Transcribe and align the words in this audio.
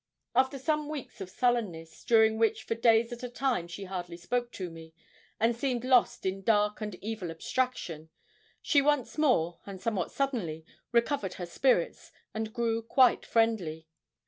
After 0.33 0.57
some 0.57 0.89
weeks 0.89 1.21
of 1.21 1.29
sullenness, 1.29 2.03
during 2.05 2.39
which 2.39 2.63
for 2.63 2.73
days 2.73 3.13
at 3.13 3.21
a 3.21 3.29
time 3.29 3.67
she 3.67 3.83
hardly 3.83 4.17
spoke 4.17 4.51
to 4.53 4.71
me, 4.71 4.95
and 5.39 5.55
seemed 5.55 5.85
lost 5.85 6.25
in 6.25 6.41
dark 6.41 6.81
and 6.81 6.95
evil 7.03 7.29
abstraction, 7.29 8.09
she 8.63 8.81
once 8.81 9.19
more, 9.19 9.59
and 9.63 9.79
somewhat 9.79 10.09
suddenly, 10.09 10.65
recovered 10.91 11.35
her 11.35 11.45
spirits, 11.45 12.11
and 12.33 12.51
grew 12.51 12.81
quite 12.81 13.27
friendly. 13.27 13.85